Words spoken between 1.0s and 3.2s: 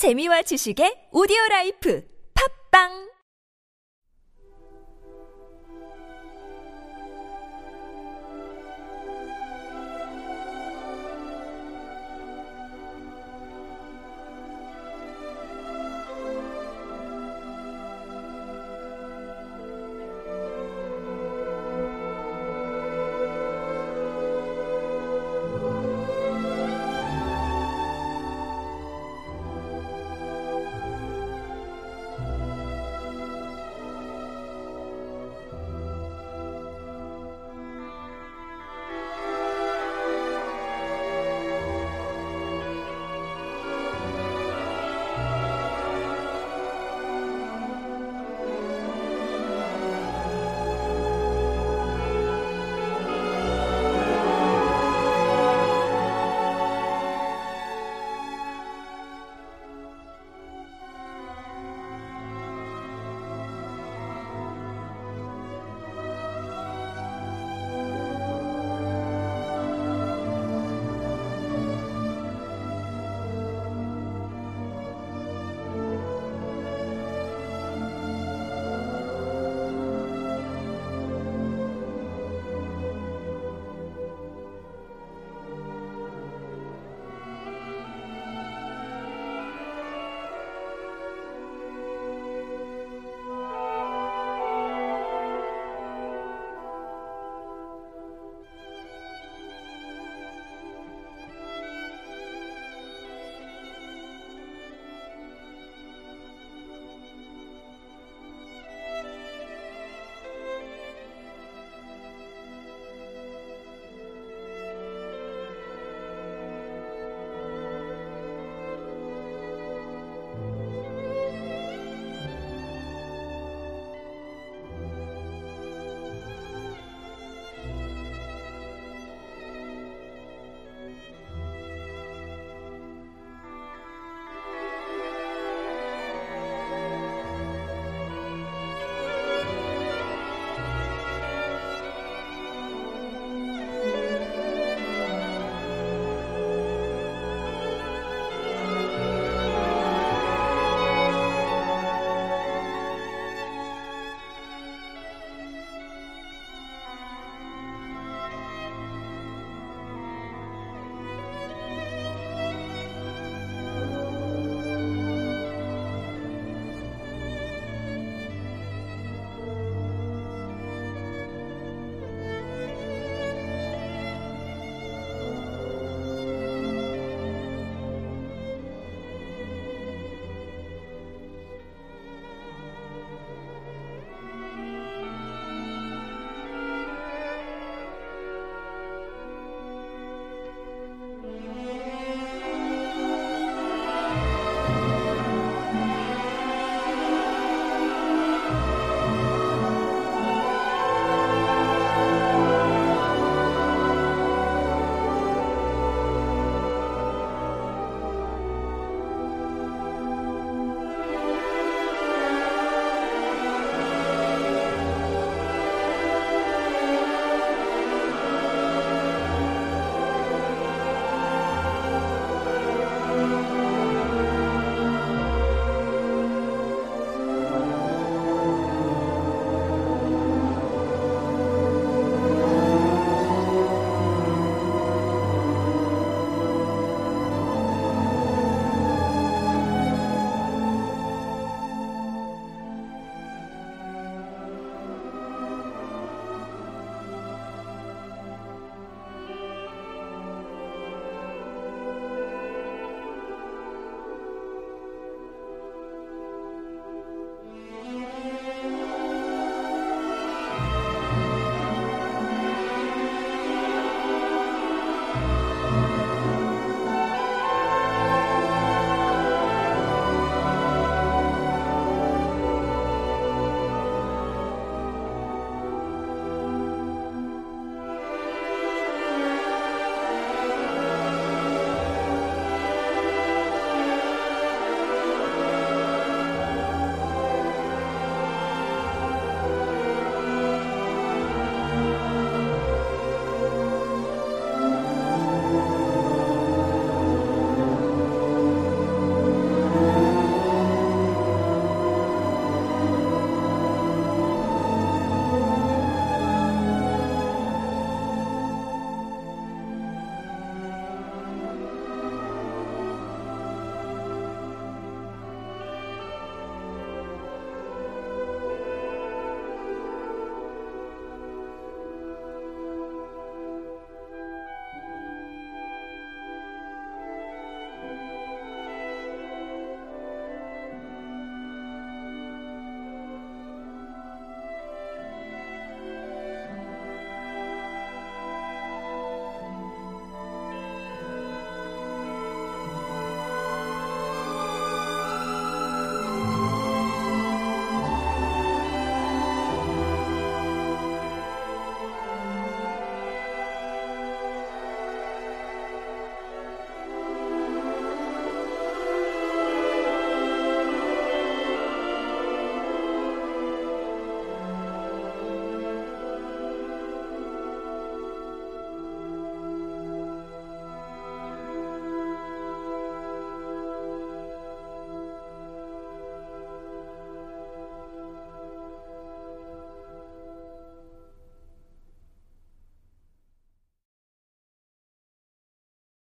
오디오 라이프. 팝빵!